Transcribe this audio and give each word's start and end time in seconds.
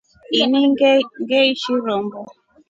Ini 0.39 0.59
ngeishi 1.21 1.73
rombo. 1.85 2.19